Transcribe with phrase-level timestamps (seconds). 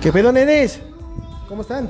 [0.00, 0.78] ¿Qué pedo, nenes?
[1.48, 1.88] ¿Cómo están?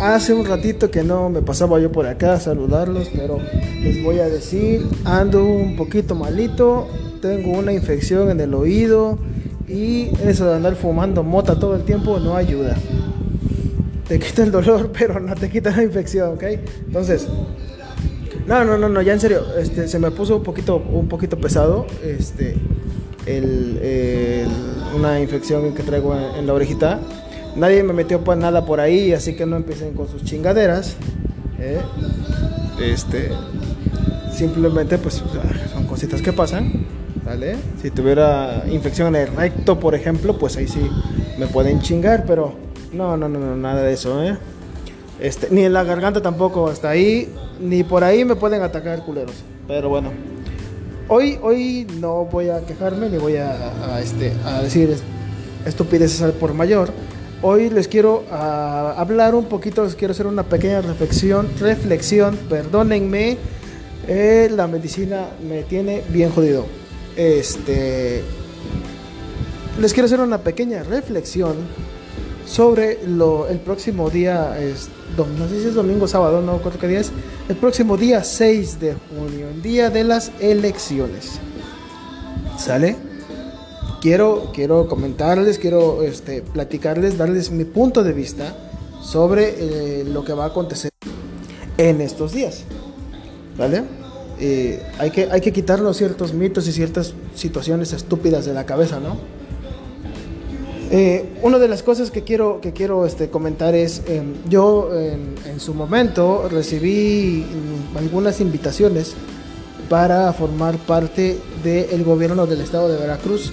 [0.00, 3.38] Hace un ratito que no me pasaba yo por acá a saludarlos, pero
[3.82, 6.88] les voy a decir, ando un poquito malito,
[7.20, 9.18] tengo una infección en el oído
[9.68, 12.74] y eso de andar fumando mota todo el tiempo no ayuda.
[14.08, 16.44] Te quita el dolor, pero no te quita la infección, ¿ok?
[16.86, 17.28] Entonces,
[18.46, 21.36] no, no, no, no, ya en serio, este, se me puso un poquito, un poquito
[21.36, 22.56] pesado, este,
[23.26, 24.48] el, el,
[24.94, 27.00] una infección que traigo en, en la orejita.
[27.56, 30.96] Nadie me metió pues nada por ahí, así que no empiecen con sus chingaderas.
[31.58, 31.80] ¿eh?
[32.80, 33.30] Este,
[34.32, 35.22] simplemente pues
[35.72, 36.86] son cositas que pasan,
[37.24, 37.56] ¿vale?
[37.80, 40.80] Si tuviera infección en el recto, por ejemplo, pues ahí sí
[41.38, 42.54] me pueden chingar, pero
[42.92, 44.36] no, no, no, nada de eso, ¿eh?
[45.20, 49.36] Este, ni en la garganta tampoco, hasta ahí, ni por ahí me pueden atacar culeros.
[49.68, 50.10] Pero bueno,
[51.08, 54.96] hoy, hoy no voy a quejarme ni voy a, este, a decir
[55.66, 56.90] estupideces al por mayor.
[57.42, 63.36] Hoy les quiero hablar un poquito, les quiero hacer una pequeña reflexión, reflexión, perdónenme,
[64.06, 66.66] eh, la medicina me tiene bien jodido.
[67.16, 68.22] Este,
[69.80, 71.56] les quiero hacer una pequeña reflexión
[72.46, 76.88] sobre lo, el próximo día, es, no sé si es domingo, sábado, no recuerdo qué
[76.88, 77.12] día es,
[77.48, 81.38] el próximo día 6 de junio, el día de las elecciones.
[82.58, 82.96] ¿Sale?
[84.02, 88.54] quiero, quiero comentarles, quiero este, platicarles, darles mi punto de vista
[89.00, 89.54] sobre
[90.00, 90.90] eh, lo que va a acontecer
[91.78, 92.64] en estos días.
[93.56, 93.84] ¿Vale?
[94.40, 98.98] Eh, hay, que, hay que quitarnos ciertos mitos y ciertas situaciones estúpidas de la cabeza,
[98.98, 99.16] ¿no?
[100.94, 105.34] Eh, una de las cosas que quiero, que quiero este, comentar es, eh, yo en,
[105.46, 107.46] en, su momento recibí
[107.96, 109.14] algunas invitaciones
[109.88, 113.50] para formar parte del gobierno del estado de Veracruz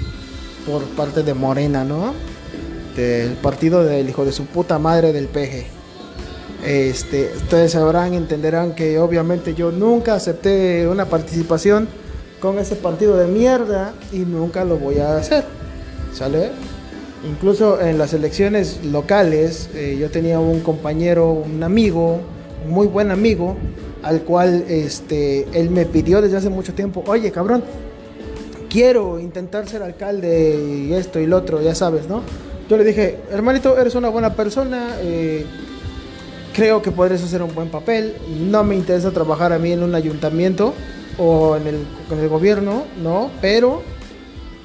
[0.69, 2.13] por parte de Morena, ¿no?
[2.97, 5.65] Del partido del hijo de su puta madre del PG.
[6.65, 11.87] Este, ustedes sabrán, entenderán que obviamente yo nunca acepté una participación
[12.41, 15.45] con ese partido de mierda y nunca lo voy a hacer.
[16.13, 16.51] ¿Sale?
[17.23, 22.21] Incluso en las elecciones locales eh, yo tenía un compañero, un amigo,
[22.65, 23.57] un muy buen amigo,
[24.03, 27.63] al cual este, él me pidió desde hace mucho tiempo, oye cabrón,
[28.69, 32.21] quiero intentar ser alcalde y esto y lo otro, ya sabes, ¿no?
[32.69, 35.45] Yo le dije, hermanito, eres una buena persona, eh,
[36.53, 38.15] creo que podrías hacer un buen papel,
[38.49, 40.73] no me interesa trabajar a mí en un ayuntamiento
[41.17, 41.75] o en el,
[42.11, 43.31] en el gobierno, ¿no?
[43.41, 43.81] Pero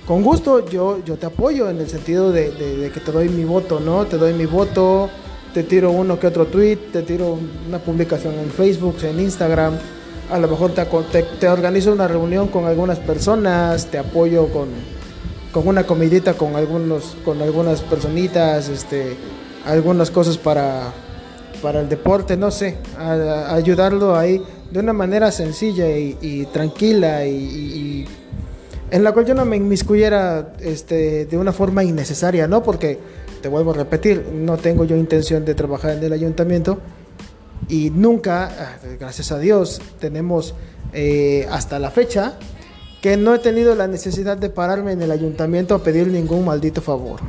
[0.07, 3.81] con gusto yo, yo te apoyo en el sentido de, que te doy mi voto,
[3.81, 4.07] ¿no?
[4.07, 5.09] Te doy mi voto,
[5.53, 7.39] te tiro uno que otro tweet, te tiro
[7.69, 9.75] una publicación en Facebook, en Instagram
[10.31, 14.69] a lo mejor te, te, te, organizo una reunión con algunas personas, te apoyo con,
[15.53, 19.17] con una comidita con algunos, con algunas personitas, este,
[19.67, 20.93] algunas cosas para,
[21.63, 28.07] para el deporte, no sé, ayudarlo ahí de una manera sencilla y, tranquila y,
[28.91, 32.63] en la cual yo no me inmiscuyera este, de una forma innecesaria, ¿no?
[32.63, 32.99] Porque,
[33.43, 36.79] te vuelvo a repetir, no tengo yo intención de trabajar en el ayuntamiento,
[37.69, 40.55] y nunca, gracias a Dios, tenemos
[40.93, 42.35] eh, hasta la fecha
[43.01, 46.81] que no he tenido la necesidad de pararme en el ayuntamiento a pedir ningún maldito
[46.81, 47.21] favor.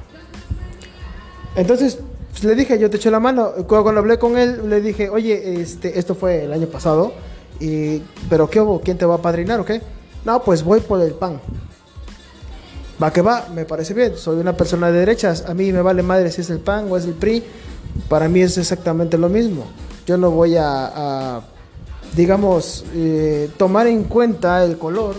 [1.56, 2.00] Entonces
[2.32, 3.52] pues, le dije, yo te eché la mano.
[3.68, 7.14] Cuando hablé con él, le dije, oye, este, esto fue el año pasado,
[7.60, 8.82] y, pero ¿qué hubo?
[8.82, 9.82] ¿Quién te va a padrinar o qué?
[10.26, 11.40] No, pues voy por el pan.
[13.02, 14.18] Va que va, me parece bien.
[14.18, 15.46] Soy una persona de derechas.
[15.48, 17.44] A mí me vale madre si es el PAN o es el PRI.
[18.10, 19.66] Para mí es exactamente lo mismo
[20.06, 21.42] yo no voy a,
[22.16, 25.16] digamos, eh, tomar en cuenta el color,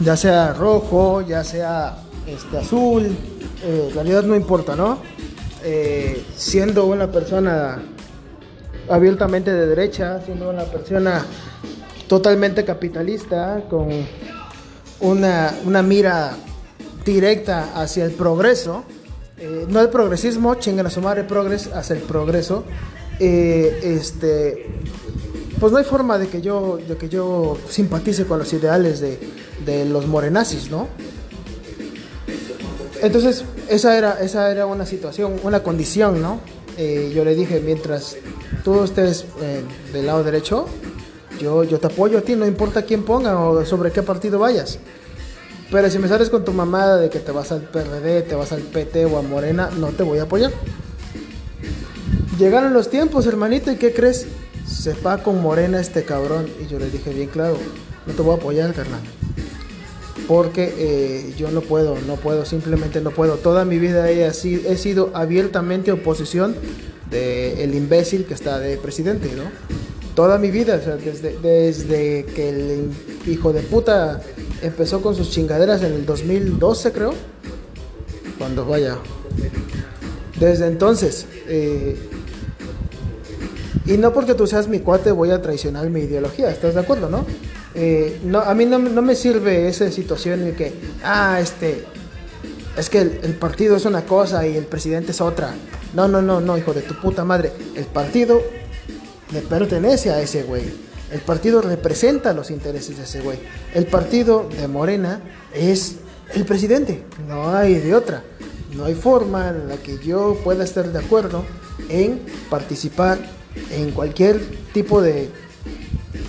[0.00, 3.06] ya sea rojo, ya sea este, azul,
[3.62, 4.98] eh, en realidad no importa, ¿no?
[5.62, 7.80] Eh, siendo una persona
[8.88, 11.24] abiertamente de derecha, siendo una persona
[12.08, 13.88] totalmente capitalista, con
[15.00, 16.36] una, una mira
[17.04, 18.84] directa hacia el progreso,
[19.38, 22.64] eh, no el progresismo, chinguen a su madre progres, hacia el progreso,
[23.20, 24.66] eh, este,
[25.60, 29.18] pues no hay forma de que yo, de que yo simpatice con los ideales de,
[29.64, 30.88] de los morenazis, ¿no?
[33.00, 36.40] Entonces, esa era, esa era una situación, una condición, ¿no?
[36.76, 38.16] Eh, yo le dije, mientras
[38.64, 39.24] tú estés
[39.92, 40.66] del lado derecho,
[41.38, 44.78] yo, yo te apoyo a ti, no importa quién ponga o sobre qué partido vayas.
[45.70, 48.52] Pero si me sales con tu mamada de que te vas al PRD, te vas
[48.52, 50.50] al PT o a Morena, no te voy a apoyar.
[52.38, 54.26] Llegaron los tiempos, hermanito, ¿y qué crees?
[54.66, 56.46] Se va con Morena este cabrón.
[56.62, 57.58] Y yo le dije bien claro,
[58.06, 59.00] no te voy a apoyar, carnal.
[60.26, 63.34] porque eh, yo no puedo, no puedo, simplemente no puedo.
[63.34, 66.54] Toda mi vida he, sido abiertamente oposición
[67.10, 69.44] del el imbécil que está de presidente, ¿no?
[70.18, 72.90] Toda mi vida, o sea, desde, desde que el
[73.24, 74.20] hijo de puta
[74.62, 77.14] empezó con sus chingaderas en el 2012, creo.
[78.36, 78.96] Cuando vaya.
[80.40, 81.24] Desde entonces.
[81.46, 81.96] Eh,
[83.86, 87.08] y no porque tú seas mi cuate voy a traicionar mi ideología, ¿estás de acuerdo,
[87.08, 87.24] no?
[87.76, 90.72] Eh, no a mí no, me sirve esa situación en que,
[91.04, 91.84] ah, este,
[92.76, 95.54] es que el, el, partido es una cosa y el presidente es otra.
[95.94, 97.52] No, no, no, no, hijo de tu puta madre.
[97.76, 98.57] El partido
[99.32, 100.64] le pertenece a ese güey.
[101.10, 103.38] El partido representa los intereses de ese güey.
[103.74, 105.22] El partido de Morena
[105.54, 105.96] es
[106.34, 107.04] el presidente.
[107.26, 108.22] No hay de otra.
[108.74, 111.44] No hay forma en la que yo pueda estar de acuerdo
[111.88, 112.20] en
[112.50, 113.18] participar
[113.70, 114.40] en cualquier
[114.72, 115.30] tipo de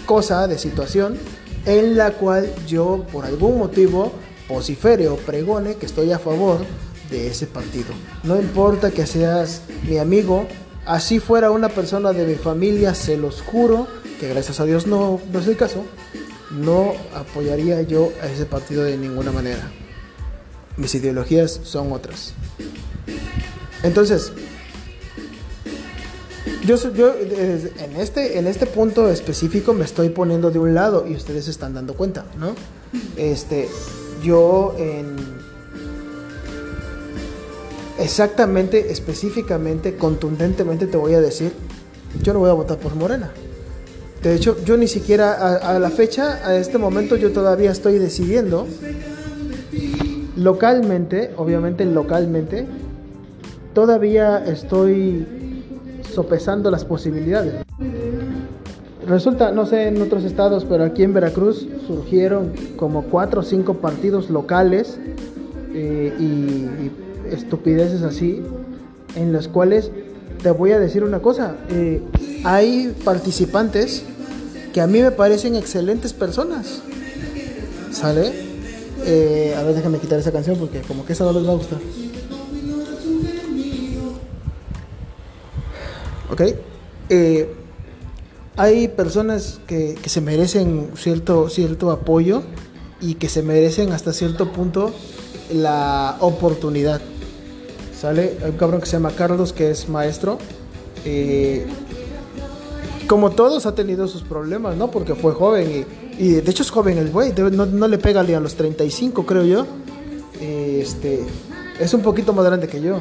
[0.06, 1.18] cosa, de situación,
[1.66, 4.13] en la cual yo por algún motivo
[4.48, 6.60] vocifere o pregone que estoy a favor
[7.12, 7.94] de ese partido.
[8.24, 10.48] No importa que seas mi amigo,
[10.90, 13.88] así fuera una persona de mi familia, se los juro,
[14.20, 15.86] que gracias a Dios no, no es el caso,
[16.52, 19.72] no apoyaría yo a ese partido de ninguna manera.
[20.78, 22.34] Mis ideologías son otras.
[23.84, 24.32] Entonces,
[26.66, 31.16] yo, yo en, este, en este punto específico me estoy poniendo de un lado y
[31.16, 32.56] ustedes se están dando cuenta, ¿no?
[33.16, 33.70] Este,
[34.24, 35.39] yo en,
[38.00, 41.51] exactamente, específicamente, contundentemente te voy a decir,
[42.24, 43.31] yo no voy a votar por Morena.
[44.24, 48.68] De hecho, yo ni siquiera a, la fecha, a este momento, yo todavía estoy decidiendo
[50.36, 52.66] localmente, obviamente localmente,
[53.74, 55.25] todavía estoy
[56.13, 57.63] sopesando las posibilidades.
[59.07, 63.75] Resulta, no sé en otros estados, pero aquí en Veracruz surgieron como cuatro o cinco
[63.75, 65.00] partidos locales
[65.74, 66.92] eh, y,
[67.34, 68.42] estupideces así,
[69.16, 69.92] en los cuales
[70.42, 72.02] te voy a decir una cosa, eh,
[72.44, 74.04] hay participantes
[74.74, 76.81] que a mí me parecen excelentes personas,
[77.92, 78.31] ¿sale?
[79.06, 81.56] Eh, a ver, déjame quitar esa canción porque como que esa no les va a
[81.56, 81.80] gustar.
[86.31, 86.42] ¿Ok?
[87.10, 87.54] Eh,
[88.56, 92.44] hay personas que, se merecen cierto, cierto apoyo
[93.02, 94.94] y que se merecen hasta cierto punto
[95.52, 97.02] la oportunidad.
[98.00, 98.38] ¿Sale?
[98.42, 100.38] Hay un cabrón que se llama Carlos que es maestro.
[101.04, 101.66] Eh,
[103.07, 104.90] como todos ha tenido sus problemas, ¿no?
[104.90, 105.86] Porque fue joven
[106.18, 109.44] y, de hecho es joven el güey, no, le pega ni a los 35 creo
[109.44, 109.68] yo.
[110.40, 111.25] Este,
[111.80, 113.00] es un poquito más grande que yo.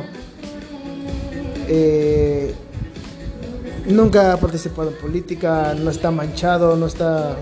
[1.68, 2.54] Eh,
[3.86, 7.36] nunca ha participado en política, no está manchado, no está,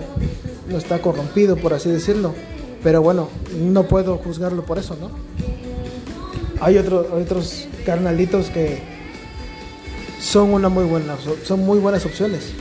[0.69, 2.33] no está corrompido, por así decirlo.
[2.83, 3.29] Pero bueno,
[3.59, 5.09] no puedo juzgarlo por eso, ¿no?
[6.59, 8.79] Hay otros carnalitos que
[10.19, 12.51] son una muy buena, son muy buenas opciones.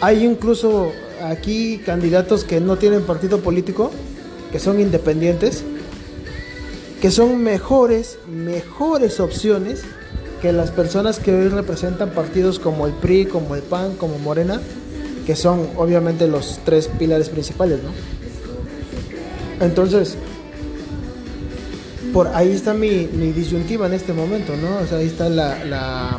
[0.00, 0.92] Hay incluso
[1.22, 3.90] aquí candidatos que no tienen partido político,
[4.50, 5.62] que son independientes,
[7.00, 9.82] que son mejores, mejores opciones
[10.42, 14.60] que las personas que hoy representan partidos como el PRI, como el PAN, como Morena,
[15.26, 17.90] que son obviamente los tres pilares principales, ¿no?
[19.64, 20.16] Entonces,
[22.26, 24.78] ahí está mi, disyuntiva en este momento, ¿no?
[24.78, 26.18] O sea, ahí está la,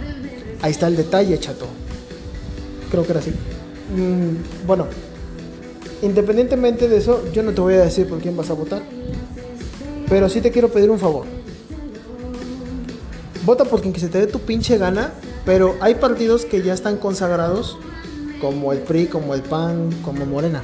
[0.61, 1.67] ahí está el detalle, chato.
[2.89, 3.31] Creo que era así.
[3.31, 4.87] Mm, bueno,
[6.01, 8.81] independientemente de eso, yo no te voy a decir por quién vas a votar,
[10.07, 11.25] pero sí te quiero pedir un favor
[13.49, 15.11] vota por quien que se te dé tu pinche gana,
[15.43, 17.79] pero hay partidos que ya están consagrados,
[18.39, 20.61] como el PRI, como el PAN, como Morena.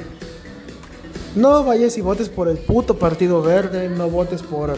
[1.36, 4.78] No vayas y votes por el puto Partido Verde, no votes por,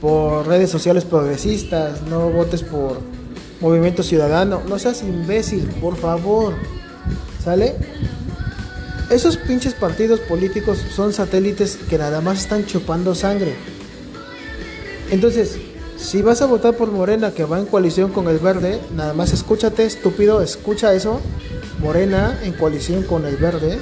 [0.00, 3.00] por redes sociales progresistas, no votes por
[3.60, 6.54] Movimiento Ciudadano, no seas imbécil, por favor.
[7.42, 7.76] ¿Sale?
[9.08, 13.54] Esos pinches partidos políticos son satélites que nada más están chupando sangre.
[15.10, 15.58] Entonces,
[15.96, 19.32] si vas a votar por Morena que va en coalición con el verde, nada más
[19.32, 21.20] escúchate, estúpido, escucha eso.
[21.80, 23.78] Morena en coalición con el verde,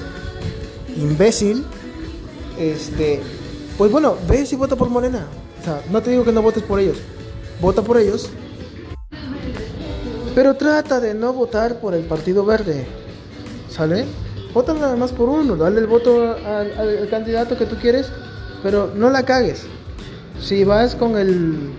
[0.96, 1.64] imbécil.
[2.58, 3.20] Este,
[3.78, 5.26] pues bueno, ve si vota por Morena.
[5.90, 6.98] No te digo que no votes por ellos.
[7.60, 8.30] Vota por ellos.
[10.34, 12.86] Pero trata de no votar por el Partido Verde.
[13.68, 14.04] ¿Sale?
[14.52, 18.08] Vota nada más por uno, dale el voto al, al candidato que tú quieres,
[18.62, 19.64] pero no la cagues.
[20.40, 21.72] Si vas con el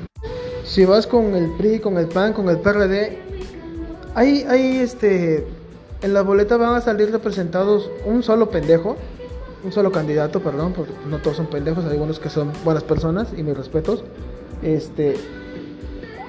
[0.65, 3.17] si vas con el PRI, con el PAN, con el PRD,
[4.15, 5.47] ahí, ahí este,
[6.01, 8.97] en la boleta van a salir representados un solo pendejo
[9.65, 13.29] un solo candidato, perdón, porque no todos son pendejos, hay algunos que son buenas personas
[13.35, 14.03] y mis respetos.
[14.61, 15.15] Este,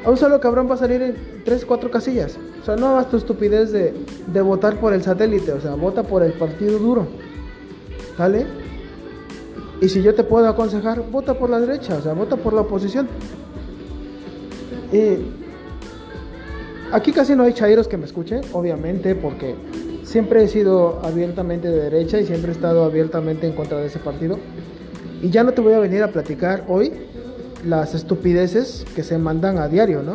[0.05, 2.39] a un solo cabrón va a salir en 3, 4 casillas.
[2.63, 3.95] O sea, no hagas tu estupidez de,
[4.27, 7.07] de votar por el satélite, o sea, vota por el partido duro.
[8.17, 8.47] ¿Sale?
[9.81, 12.63] Y si yo te puedo aconsejar, vota por la derecha, o sea, vota por la
[12.63, 13.07] oposición.
[14.91, 15.19] Y
[16.91, 19.55] aquí casi no hay chairos que me escuchen, obviamente, porque
[20.07, 23.99] siempre he sido abiertamente de derecha y siempre he estado abiertamente en contra de ese
[23.99, 24.39] partido.
[25.21, 26.93] Y ya no te voy a venir a platicar hoy
[27.65, 30.15] las estupideces que se mandan a diario, ¿no?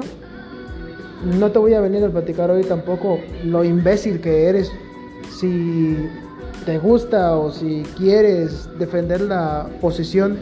[1.37, 4.71] No te voy a venir a platicar hoy tampoco lo imbécil que eres
[5.29, 5.97] si
[6.65, 10.39] te gusta o si quieres defender la posición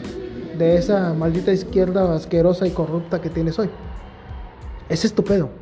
[0.58, 3.68] de esa maldita izquierda asquerosa y corrupta que tienes hoy.
[4.88, 5.59] Es estupendo.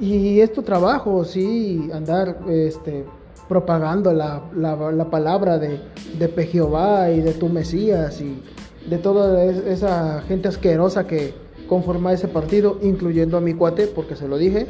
[0.00, 3.04] Y es tu trabajo, sí, andar este,
[3.48, 5.80] propagando la, la, palabra de,
[6.18, 8.40] de Jehová y de tu Mesías y
[8.88, 11.34] de toda esa gente asquerosa que
[11.68, 14.66] conforma ese partido, incluyendo a mi cuate, porque se lo dije.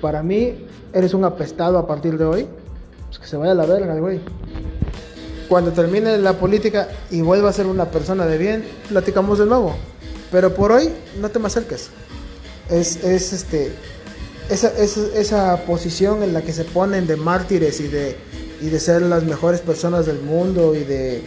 [0.00, 2.46] Para mí, eres un apestado a partir de hoy.
[3.06, 4.20] Pues que se vaya a la verga, güey.
[5.48, 9.74] Cuando termine la política y vuelva a ser una persona de bien, platicamos de nuevo.
[10.30, 10.90] Pero por hoy,
[11.20, 11.90] no te me acerques.
[12.70, 13.72] Es, es este.
[14.50, 18.16] Esa, esa, esa posición en la que se ponen de mártires y de,
[18.60, 21.22] y de ser las mejores personas del mundo y de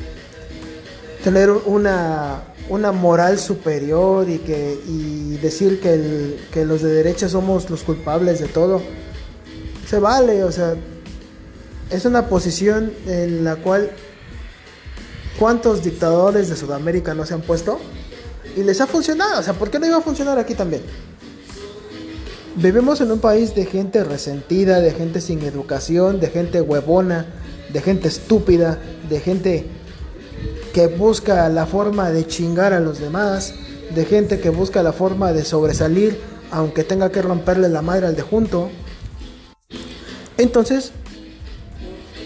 [1.24, 7.70] tener una, una moral superior y, que, y decir que, que los de derecha somos
[7.70, 8.82] los culpables de todo,
[9.88, 10.76] se vale, o sea,
[11.90, 13.92] es una posición en la cual
[15.40, 17.80] cuántos dictadores de Sudamérica no se han puesto
[18.56, 20.82] y les ha funcionado, o sea, ¿por qué no iba a funcionar aquí también?
[22.56, 27.26] Vivimos en un país de gente resentida, de gente sin educación, de gente huevona,
[27.74, 28.78] de gente estúpida,
[29.10, 29.66] de gente
[30.72, 33.56] que busca la forma de chingar a los demás,
[33.96, 36.20] de gente que busca la forma de sobresalir,
[36.52, 38.70] aunque tenga que romperle la madre al de junto.
[40.38, 40.92] Entonces,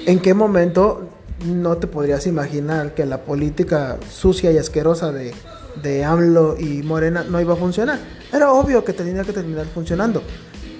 [0.05, 1.07] ¿en qué momento
[1.45, 5.33] no te podrías imaginar que la política sucia y asquerosa de,
[5.81, 7.99] de AMLO y Morena no iba a funcionar?
[8.31, 10.21] Era obvio que tenía que terminar funcionando.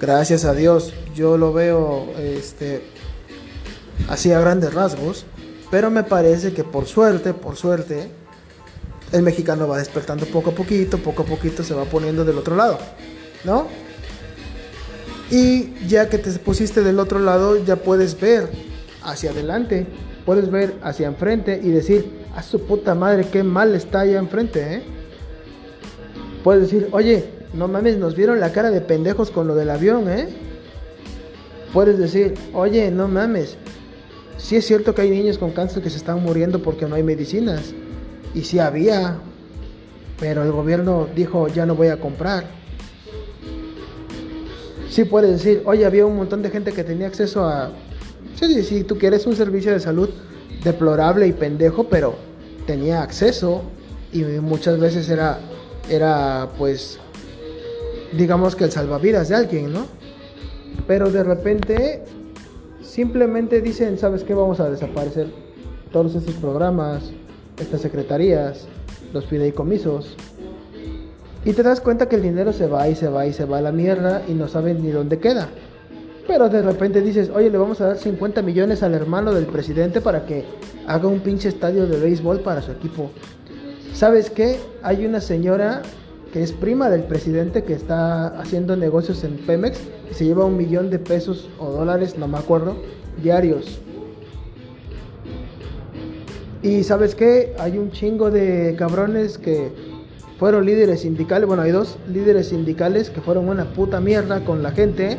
[0.00, 2.82] Gracias a Dios, yo lo veo este,
[4.08, 5.26] así a grandes rasgos.
[5.70, 8.10] Pero me parece que por suerte, por suerte,
[9.12, 12.56] el mexicano va despertando poco a poquito, poco a poquito se va poniendo del otro
[12.56, 12.78] lado,
[13.44, 13.66] ¿no?
[15.30, 18.50] Y ya que te pusiste del otro lado, ya puedes ver
[19.02, 19.86] hacia adelante,
[20.28, 24.74] puedes ver hacia enfrente y decir, a su puta madre, qué mal está allá enfrente,
[24.74, 24.82] ¿eh?
[26.44, 30.06] Puedes decir, oye, no mames, nos vieron la cara de pendejos con lo del avión,
[30.10, 30.28] ¿eh?
[31.72, 33.56] Puedes decir, oye, no mames,
[34.36, 37.02] Sí es cierto que hay niños con cáncer que se están muriendo porque no hay
[37.02, 37.72] medicinas.
[38.34, 39.16] Y sí había.
[40.20, 42.44] Pero el gobierno dijo, ya no voy a comprar.
[44.90, 47.72] Sí puedes decir, oye, había un montón de gente que tenía acceso a...
[48.38, 50.10] Sí, si tú quieres un servicio de salud
[50.62, 52.14] deplorable y pendejo, pero
[52.66, 53.62] tenía acceso
[54.12, 55.40] y muchas veces era,
[55.90, 56.98] era pues,
[58.12, 59.86] digamos que el salvavidas de alguien, ¿no?
[60.86, 62.02] Pero de repente
[62.98, 64.34] Simplemente dicen, ¿sabes qué?
[64.34, 65.28] Vamos a desaparecer
[65.92, 67.12] todos estos programas,
[67.56, 68.66] estas secretarías,
[69.12, 70.16] los fideicomisos.
[71.44, 73.58] Y te das cuenta que el dinero se va y se va y se va
[73.58, 75.48] a la mierda y no saben ni dónde queda.
[76.28, 80.02] Pero de repente dices, oye, le vamos a dar 50 millones al hermano del presidente
[80.02, 80.44] para que
[80.86, 83.10] haga un pinche estadio de béisbol para su equipo.
[83.94, 84.60] ¿Sabes qué?
[84.82, 85.82] Hay una señora
[86.32, 89.80] que es prima del presidente que está haciendo negocios en Pemex
[90.10, 92.76] y se lleva un millón de pesos o dólares, no me acuerdo,
[93.22, 93.80] diarios.
[96.62, 99.72] Y sabes qué, hay un chingo de cabrones que
[100.38, 104.72] fueron líderes sindicales, bueno, hay dos líderes sindicales que fueron una puta mierda con la
[104.72, 105.16] gente,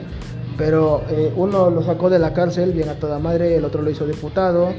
[0.59, 3.89] pero eh, uno lo sacó de la cárcel bien a toda madre, el otro lo
[3.89, 4.73] hizo diputado.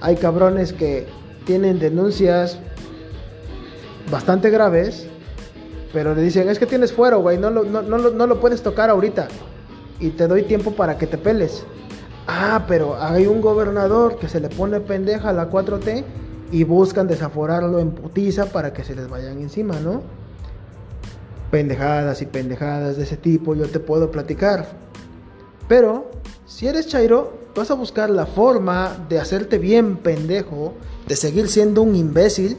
[0.00, 1.08] Hay cabrones que
[1.44, 2.60] tienen denuncias
[4.08, 5.08] bastante graves
[5.92, 8.88] pero le dicen, es que tienes fuero, güey, no lo, no, no, lo puedes tocar
[8.88, 9.28] ahorita.
[10.00, 11.64] Y te doy tiempo para que te peles.
[12.26, 16.04] Ah, pero hay un gobernador que se le pone pendeja a la 4T
[16.50, 20.02] y buscan desaforarlo en putiza para que se les vayan encima, ¿no?
[21.50, 24.66] Pendejadas y pendejadas de ese tipo yo te puedo platicar.
[25.72, 26.04] Pero
[26.46, 30.74] si eres Chairo, vas a buscar la forma de hacerte bien pendejo,
[31.08, 32.58] de seguir siendo un imbécil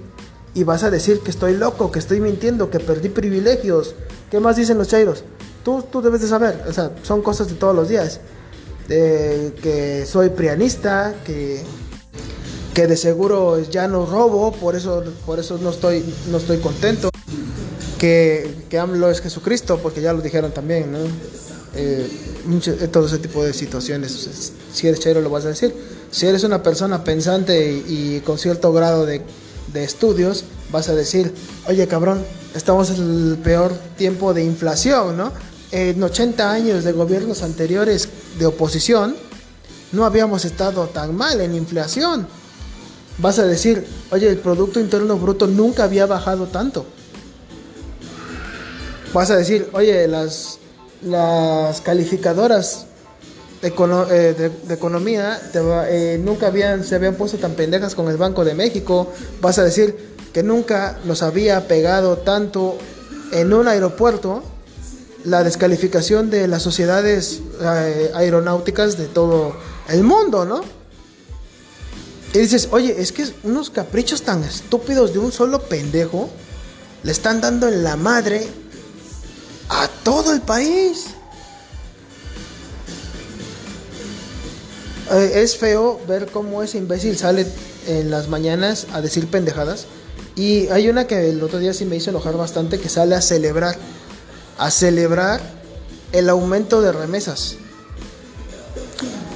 [0.55, 3.93] y vas a decir que estoy loco, que estoy mintiendo, que perdí privilegios.
[4.31, 5.23] ¿Qué más dicen los chairos?
[5.63, 8.19] Tú, tú debes de saber, o sea, son cosas de todos los días.
[8.87, 11.61] que soy prianista, que,
[12.73, 17.11] que de seguro ya no robo, por eso, por eso no, estoy, no estoy contento.
[17.99, 20.97] Que, que AMLO es Jesucristo, porque ya lo dijeron también, ¿no?
[21.75, 24.51] Eh, eh, todo ese tipo de situaciones.
[24.73, 25.73] Si eres chairo lo vas a decir.
[26.11, 29.21] Si eres una persona pensante y, con cierto grado de,
[29.73, 31.33] de, estudios, vas a decir,
[31.67, 32.23] oye cabrón,
[32.53, 35.31] estamos en el peor tiempo de inflación, ¿no?
[35.71, 38.07] En 80 años de gobiernos anteriores
[38.37, 39.15] de oposición,
[39.91, 42.27] no habíamos estado tan mal en inflación.
[43.17, 46.85] Vas a decir, oye, el Producto Interno Bruto nunca había bajado tanto.
[49.13, 50.59] Vas a decir, oye, las
[51.05, 52.85] las calificadoras
[53.61, 58.53] de, eh, economía eh, nunca habían, se habían puesto tan pendejas con el Banco de
[58.53, 59.11] México.
[59.41, 59.95] Vas a decir
[60.33, 62.77] que nunca nos había pegado tanto
[63.31, 64.43] en un aeropuerto
[65.23, 69.55] la descalificación de las sociedades eh, aeronáuticas de todo
[69.87, 70.61] el mundo, ¿no?
[72.33, 76.29] Y dices, oye, es que unos caprichos tan estúpidos de un solo pendejo
[77.03, 78.47] le están dando en la madre
[79.73, 81.05] a todo el país.
[85.11, 87.45] Eh, es feo ver cómo ese imbécil sale
[87.87, 89.85] en las mañanas a decir pendejadas.
[90.35, 93.21] Y hay una que el otro día sí me hizo enojar bastante, que sale a
[93.21, 93.75] celebrar,
[94.57, 95.41] a celebrar
[96.11, 97.55] el aumento de remesas.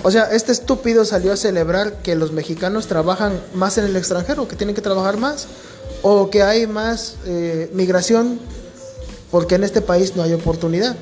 [0.03, 4.47] O sea, este estúpido salió a celebrar que los mexicanos trabajan más en el extranjero,
[4.47, 5.47] que tienen que trabajar más,
[6.01, 8.39] o que hay más eh, migración
[9.31, 10.95] porque en este país no hay oportunidad.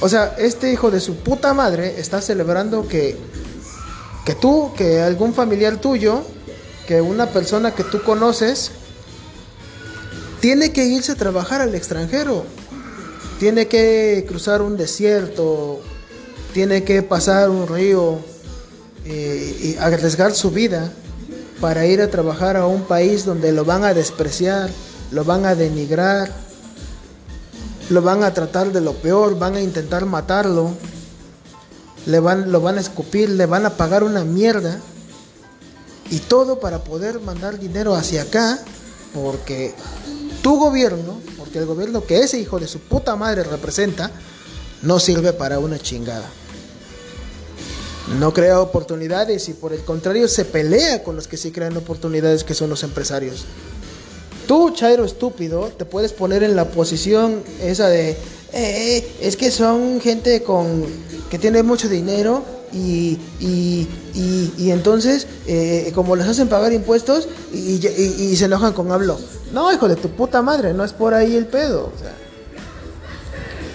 [0.00, 3.16] O sea, este hijo de su puta madre está celebrando que,
[4.24, 6.22] que tú, que algún familiar tuyo,
[6.86, 8.70] que una persona que tú conoces,
[10.40, 12.44] tiene que irse a trabajar al extranjero.
[13.38, 15.80] Tiene que cruzar un desierto,
[16.52, 18.18] tiene que pasar un río
[19.04, 20.92] eh, y arriesgar su vida
[21.60, 24.70] para ir a trabajar a un país donde lo van a despreciar
[25.10, 26.30] lo van a denigrar,
[27.90, 30.70] lo van a tratar de lo peor, van a intentar matarlo,
[32.06, 34.80] le van, lo van a escupir, le van a pagar una mierda.
[36.10, 38.58] Y todo para poder mandar dinero hacia acá,
[39.14, 39.74] porque
[40.42, 44.10] tu gobierno, porque el gobierno que ese hijo de su puta madre representa,
[44.82, 46.28] no sirve para una chingada.
[48.18, 52.42] No crea oportunidades y por el contrario se pelea con los que sí crean oportunidades,
[52.42, 53.44] que son los empresarios.
[54.50, 58.16] Tú, Chairo estúpido, te puedes poner en la posición esa de,
[58.52, 60.86] eh, es que son gente con
[61.30, 63.86] que tiene mucho dinero y, y,
[64.58, 69.20] y, entonces, eh, como les hacen pagar impuestos y, se enojan con hablo.
[69.52, 71.92] No, hijo de tu puta madre, no es por ahí el pedo.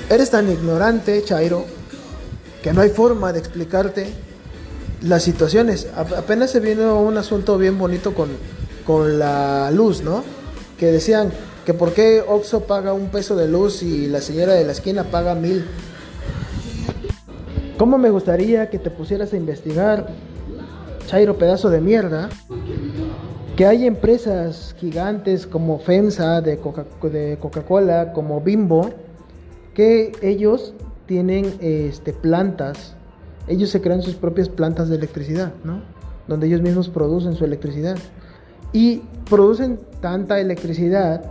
[0.09, 1.63] eres tan ignorante, Chairo,
[2.61, 4.07] que no hay forma de explicarte
[5.03, 5.87] las situaciones.
[5.95, 8.27] apenas se vino un asunto bien bonito con,
[8.85, 10.44] con la luz, ¿no?
[10.77, 11.31] Que decían
[11.65, 15.05] que por qué Oxo paga un peso de luz y la señora de la esquina
[15.05, 15.65] paga mil.
[17.77, 20.07] ¿Cómo me gustaría que te pusieras a investigar,
[21.07, 22.29] Chairo pedazo de mierda,
[23.55, 28.91] que hay empresas gigantes como FEMSA de Coca-Cola, como Bimbo,
[29.73, 30.73] que ellos
[31.05, 32.95] tienen este, plantas,
[33.47, 35.81] ellos se crean sus propias plantas de electricidad, ¿no?
[36.27, 37.97] Donde ellos mismos producen su electricidad
[38.73, 41.23] y producen tanta electricidad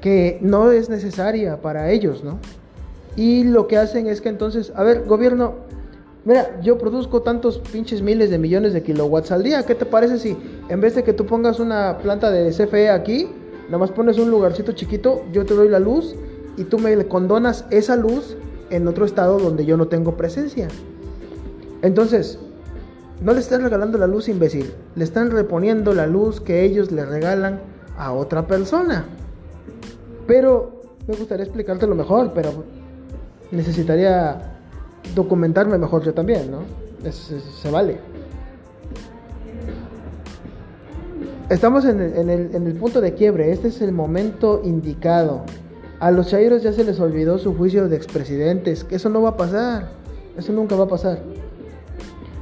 [0.00, 2.38] que no es necesaria para ellos, ¿no?
[3.16, 5.54] Y lo que hacen es que entonces, a ver, gobierno,
[6.24, 10.18] mira, yo produzco tantos pinches miles de millones de kilowatts al día, ¿qué te parece
[10.18, 10.36] si
[10.68, 13.28] en vez de que tú pongas una planta de CFE aquí,
[13.66, 16.14] nada más pones un lugarcito chiquito, yo te doy la luz
[16.56, 18.36] y tú me condonas esa luz
[18.70, 20.68] en otro estado donde yo no tengo presencia?
[21.82, 22.38] Entonces,
[23.20, 24.72] no le están regalando la luz, imbécil.
[24.96, 27.60] Le están reponiendo la luz que ellos le regalan
[27.98, 29.04] a otra persona.
[30.26, 32.64] Pero me gustaría explicártelo mejor, pero
[33.50, 34.56] necesitaría
[35.14, 36.60] documentarme mejor yo también, ¿no?
[37.10, 37.98] se vale.
[41.50, 43.50] Estamos en el, punto de quiebre.
[43.50, 45.42] Este es el momento indicado.
[45.98, 48.86] A los chairos ya se les olvidó su juicio de expresidentes.
[48.88, 49.88] Eso no va a pasar.
[50.38, 51.18] Eso nunca va a pasar.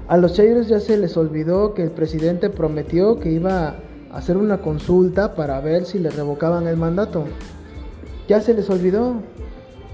[0.08, 3.76] A los Chairos ya se les olvidó que el presidente prometió que iba
[4.10, 7.24] a hacer una consulta para ver si le revocaban el mandato.
[8.26, 9.16] Ya se les olvidó.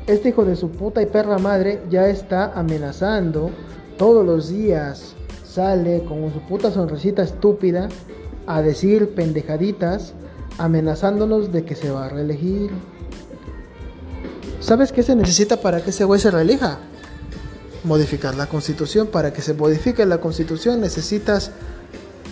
[0.06, 3.50] Este hijo de su puta y perra madre ya está amenazando
[3.98, 5.16] todos los días.
[5.44, 7.88] Sale con su puta sonrisita estúpida
[8.46, 10.14] a decir pendejaditas
[10.58, 12.70] amenazándonos de que se va a reelegir.
[14.60, 16.78] ¿Sabes qué se necesita para que ese güey se reelija?
[17.84, 19.06] Modificar la constitución.
[19.08, 21.50] Para que se modifique la constitución necesitas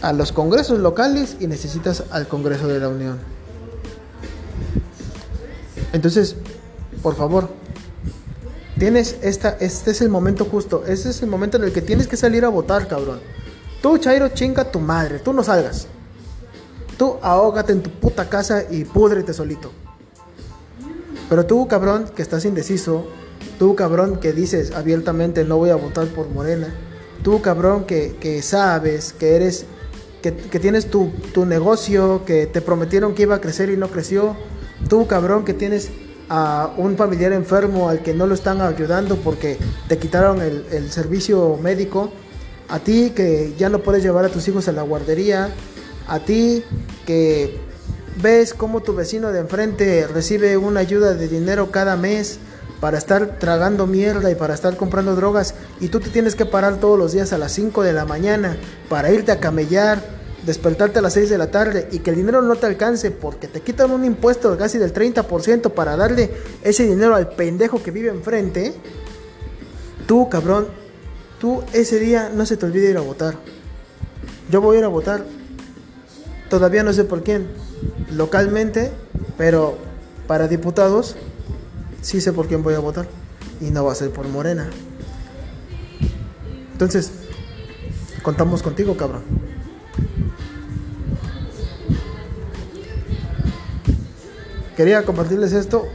[0.02, 3.18] a los congresos locales y necesitas al Congreso de la Unión.
[5.92, 6.36] Entonces,
[7.02, 7.50] por favor,
[8.78, 12.08] tienes esta, este es el momento justo, este es el momento en el que tienes
[12.08, 13.20] que salir a votar, cabrón.
[13.80, 15.86] Tú, Chairo, chinga tu madre, tú no salgas.
[16.96, 19.70] Tú ahógate en tu puta casa y púdrete solito.
[21.28, 23.06] Pero tú, cabrón, que estás indeciso,
[23.58, 26.74] tú, cabrón, que dices abiertamente no voy a votar por Morena,
[27.22, 29.66] tú, cabrón, que, que sabes que eres,
[30.22, 33.88] que, que tienes tu, tu negocio, que te prometieron que iba a crecer y no
[33.88, 34.36] creció,
[34.88, 35.90] tú, cabrón, que tienes
[36.28, 40.90] a un familiar enfermo al que no lo están ayudando porque te quitaron el, el,
[40.90, 42.10] servicio médico,
[42.68, 45.50] a ti que ya no puedes llevar a tus hijos a la guardería,
[46.08, 46.64] a ti
[47.06, 47.60] que
[48.20, 52.38] ves cómo tu vecino de enfrente recibe una ayuda de dinero cada mes
[52.82, 56.80] para estar tragando mierda y para estar comprando drogas y tú te tienes que parar
[56.80, 58.56] todos los días a las 5 de la mañana
[58.88, 60.02] para irte a camellar
[60.44, 63.46] despertarte a las 6 de la tarde y que el dinero no te alcance porque
[63.46, 68.08] te quitan un impuesto casi del 30% para darle ese dinero al pendejo que vive
[68.08, 68.74] enfrente,
[70.08, 70.66] tú, cabrón,
[71.38, 73.36] tú ese día no se te olvide ir a votar.
[74.50, 75.24] Yo voy a ir a votar.
[76.50, 77.46] Todavía no sé por quién.
[78.10, 78.90] Localmente,
[79.38, 79.78] pero
[80.26, 81.14] para diputados
[82.02, 83.08] sí sé por quién voy a votar.
[83.60, 84.68] Y no va a ser por Morena.
[86.72, 87.12] Entonces,
[88.22, 89.22] contamos contigo, cabrón.
[94.76, 95.86] quería compartirles esto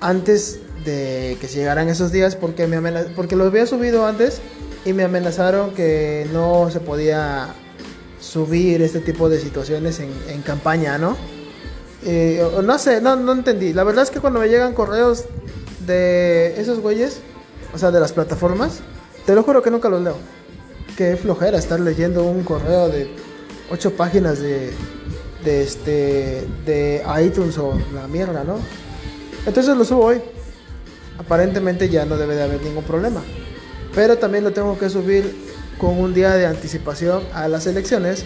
[0.00, 2.80] antes de que se llegaran esos días porque me
[3.16, 4.40] porque lo había subido antes
[4.84, 7.48] y me amenazaron que no se podía
[8.20, 11.16] subir este tipo de situaciones en, en campaña, ¿no?
[12.04, 13.72] Eh, no sé, no, no entendí.
[13.72, 15.24] La verdad es que cuando me llegan correos
[15.86, 17.20] de esos güeyes,
[17.74, 18.80] o sea, de las plataformas,
[19.26, 20.16] te lo juro que nunca los leo.
[20.96, 23.10] Qué flojera estar leyendo un correo de
[23.70, 24.72] ocho páginas de
[25.44, 28.58] este de iTunes o la mierda, ¿no?
[29.46, 30.20] Entonces lo subo hoy.
[31.18, 33.22] Aparentemente ya no debe de haber ningún problema.
[33.94, 38.24] Pero también lo tengo que subir con un día de anticipación a las elecciones,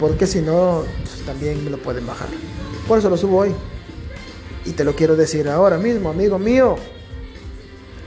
[0.00, 2.28] porque si no, pues, también me lo pueden bajar.
[2.88, 3.54] Por eso lo subo hoy.
[4.64, 6.76] Y te lo quiero decir ahora mismo, amigo mío.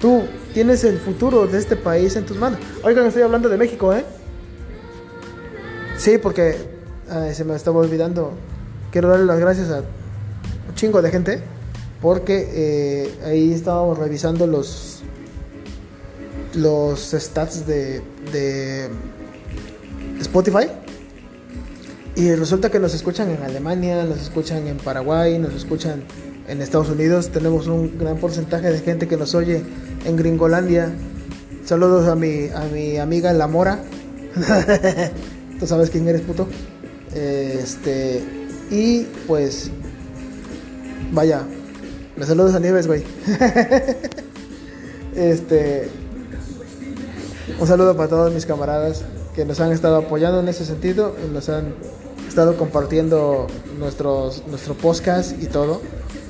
[0.01, 2.59] Tú tienes el futuro de este país en tus manos.
[2.83, 4.03] Oigan, estoy hablando de México, ¿eh?
[5.97, 6.55] Sí, porque
[7.33, 8.33] se me estaba olvidando.
[8.91, 9.79] Quiero darle las gracias a
[10.67, 11.43] un chingo de gente
[12.01, 15.03] porque eh, ahí estábamos revisando los
[16.55, 18.01] los stats de,
[18.33, 18.89] de
[20.19, 20.67] Spotify
[22.21, 26.03] y resulta que nos escuchan en Alemania, nos escuchan en Paraguay, nos escuchan
[26.47, 27.29] en Estados Unidos.
[27.29, 29.63] Tenemos un gran porcentaje de gente que nos oye
[30.05, 30.93] en Gringolandia.
[31.65, 33.79] Saludos a mi, a mi amiga La Mora.
[35.59, 36.47] ¿Tú sabes quién eres, puto?
[37.15, 38.21] Este,
[38.69, 39.71] y pues,
[41.11, 41.41] vaya,
[42.17, 43.03] me saludos a Nieves, güey.
[45.15, 45.89] este,
[47.59, 51.33] un saludo para todos mis camaradas que nos han estado apoyando en ese sentido, y
[51.33, 51.73] nos han
[52.31, 55.81] estado compartiendo nuestros, nuestro podcast y todo.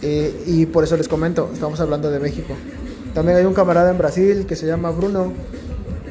[0.02, 2.56] Eh, y por eso les comento, estamos hablando de México.
[3.14, 5.32] También hay un camarada en Brasil que se llama Bruno.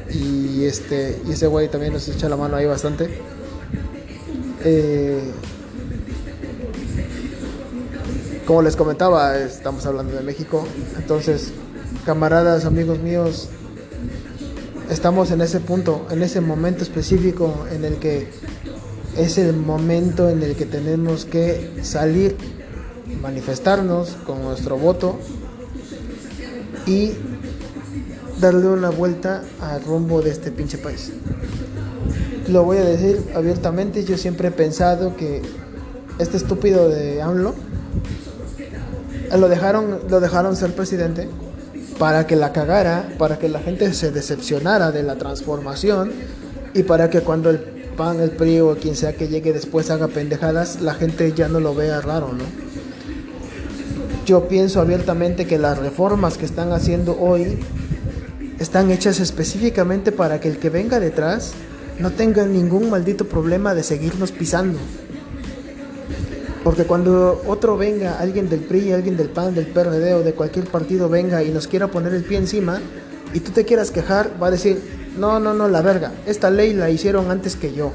[0.09, 3.09] Y este y ese güey también nos echa la mano ahí bastante.
[4.63, 5.19] Eh,
[8.45, 10.65] como les comentaba, estamos hablando de México.
[10.97, 11.51] Entonces,
[12.05, 13.49] camaradas, amigos míos,
[14.89, 18.29] estamos en ese punto, en ese momento específico en el que
[19.17, 22.35] es el momento en el que tenemos que salir,
[23.21, 25.19] manifestarnos con nuestro voto
[26.85, 27.13] y
[28.39, 31.11] darle una vuelta al rumbo de este pinche país.
[32.47, 35.41] Lo voy a decir abiertamente, yo siempre he pensado que
[36.17, 37.53] este estúpido de AMLO
[39.37, 41.29] lo dejaron, lo dejaron ser presidente
[41.97, 46.11] para que la cagara, para que la gente se decepcionara de la transformación
[46.73, 50.07] y para que cuando el PAN, el PRI o quien sea que llegue después haga
[50.07, 52.43] pendejadas, la gente ya no lo vea raro, ¿no?
[54.25, 57.59] Yo pienso abiertamente que las reformas que están haciendo hoy
[58.59, 61.53] están hechas específicamente para que el que venga detrás
[61.99, 64.79] no tengan ningún maldito problema de seguirnos pisando.
[66.63, 70.65] Porque cuando otro venga, alguien del PRI, alguien del PAN, del PRD o de cualquier
[70.65, 72.79] partido venga y nos quiera poner el pie encima
[73.33, 76.73] y tú te quieras quejar, va a decir, no, no, no, la verga, esta ley
[76.73, 77.91] la hicieron antes que yo.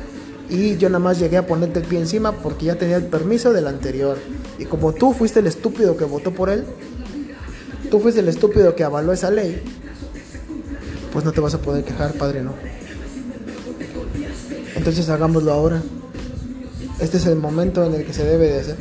[0.48, 3.52] Y yo nada más llegué a ponerte el pie encima porque ya tenía el permiso
[3.52, 4.16] del anterior.
[4.58, 6.64] Y como tú fuiste el estúpido que votó por él,
[7.90, 9.60] tú fuiste el estúpido que avaló esa ley,
[11.12, 12.52] pues no te vas a poder quejar, padre, ¿no?
[14.76, 15.82] Entonces hagámoslo ahora.
[17.00, 18.76] Este es el momento en el que se debe de hacer.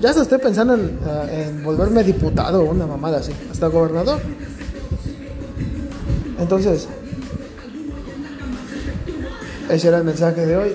[0.00, 4.20] Ya hasta estoy pensando en, ah, en volverme diputado o una mamada así, hasta gobernador.
[6.38, 6.86] Entonces,
[9.70, 10.72] ese era el mensaje de hoy.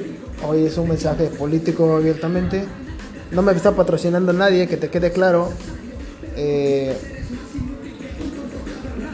[0.48, 2.66] Hoy es un mensaje político abiertamente.
[3.32, 5.50] No me está patrocinando nadie, que te quede claro.
[6.36, 6.96] Eh,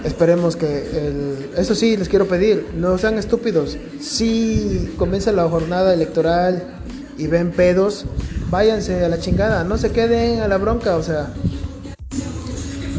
[0.04, 1.50] esperemos que el...
[1.58, 3.78] Eso sí, les quiero pedir, no sean estúpidos.
[4.00, 6.80] Si comienza la jornada electoral
[7.18, 8.06] y ven pedos,
[8.50, 11.34] váyanse a la chingada, no se queden a la bronca, o sea...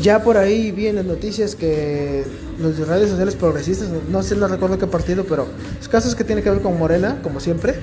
[0.03, 2.25] Ya por ahí vi en las noticias que
[2.61, 6.43] los redes sociales progresistas, no sé, no recuerdo qué partido, pero los casos que tiene
[6.43, 7.75] que ver con Morena, como siempre,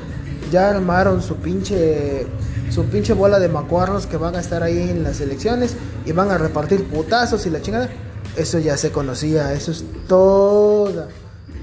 [0.52, 2.26] ya armaron su pinche
[2.70, 5.76] su pinche bola de macuarros que van a estar ahí en las elecciones
[6.06, 7.90] y van a repartir putazos y la chingada.
[8.36, 11.08] Eso ya se conocía, eso es toda,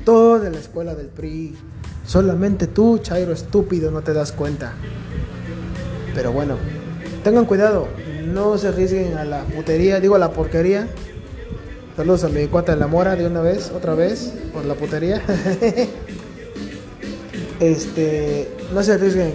[0.05, 1.55] toda la escuela del PRI.
[2.07, 4.73] Solamente tú, Chairo estúpido, no te das cuenta.
[6.15, 6.57] Pero bueno,
[7.25, 7.89] tengan cuidado,
[8.23, 10.89] no se arriesguen a la putería, digo a la porquería.
[11.97, 15.21] Saludos a mi cuata de la mora de una vez, otra vez, por la putería.
[17.61, 19.35] este, no se arriesguen,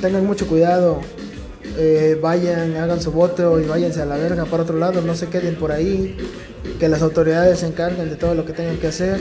[0.00, 1.00] tengan mucho cuidado.
[1.76, 5.26] Eh, vayan, hagan su voto y váyanse a la verga para otro lado, no se
[5.26, 6.16] queden por ahí,
[6.78, 9.20] que las autoridades se encarguen de todo lo que tengan que hacer.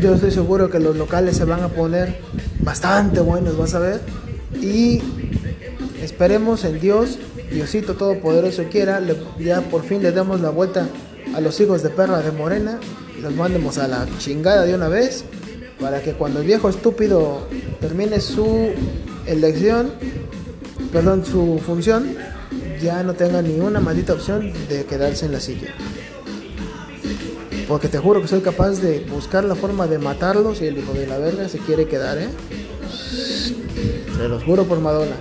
[0.00, 2.18] Yo estoy seguro que los locales se van a poner
[2.60, 4.00] bastante buenos, vas a ver.
[4.60, 5.02] Y
[6.02, 7.18] esperemos en Dios,
[7.50, 9.00] Diosito Todopoderoso quiera,
[9.38, 10.88] ya por fin le demos la vuelta
[11.34, 12.78] a los hijos de perra de Morena
[13.20, 15.24] los mandemos a la chingada de una vez
[15.80, 17.46] para que cuando el viejo estúpido
[17.80, 18.70] termine su
[19.26, 19.92] elección,
[20.92, 22.14] perdón, su función,
[22.80, 25.74] ya no tenga ni una maldita opción de quedarse en la silla.
[27.68, 30.92] Porque te juro que soy capaz de buscar la forma de matarlo si el hijo
[30.92, 32.28] de la verga se quiere quedar, ¿eh?
[34.16, 35.16] Se los juro por Madonna.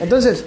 [0.00, 0.44] Entonces,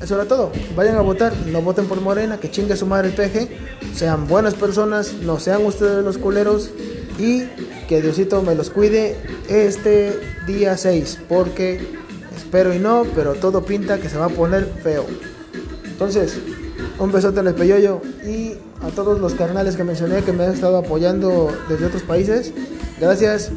[0.00, 0.52] eso era todo.
[0.76, 3.48] Vayan a votar, no voten por Morena, que chingue su madre el peje.
[3.94, 6.70] Sean buenas personas, no sean ustedes los culeros.
[7.18, 7.44] Y
[7.88, 9.16] que Diosito me los cuide
[9.48, 11.20] este día 6.
[11.28, 11.80] Porque
[12.36, 15.04] espero y no, pero todo pinta que se va a poner feo.
[15.84, 16.38] Entonces,
[17.00, 20.76] un besote al peyoyo y a todos los carnales que mencioné que me han estado
[20.76, 22.52] apoyando desde otros países.
[23.00, 23.50] Gracias.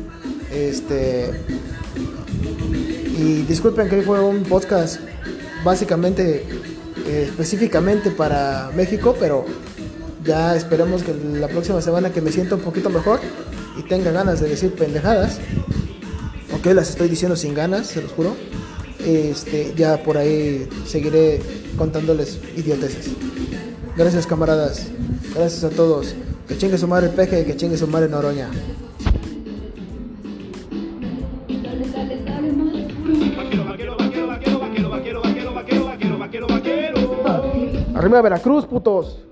[0.52, 1.30] Este.
[3.16, 5.00] Y disculpen que hoy fue un podcast
[5.64, 6.46] básicamente
[7.08, 9.46] eh, específicamente para México, pero
[10.24, 13.20] ya esperemos que la próxima semana que me sienta un poquito mejor
[13.78, 15.40] y tenga ganas de decir pendejadas,
[16.52, 18.36] aunque las estoy diciendo sin ganas, se los juro,
[19.06, 21.42] este, ya por ahí seguiré
[21.78, 23.10] contándoles idioteces.
[23.98, 24.88] Gracias camaradas,
[25.36, 26.16] gracias a todos.
[26.48, 28.50] Que chingue su madre peje y que chingue su madre Noroña.
[38.12, 39.31] Arriba Veracruz, putos.